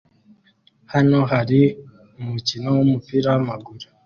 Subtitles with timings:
[0.93, 1.61] Hano hari
[2.19, 3.85] umukino wumupira wamaguru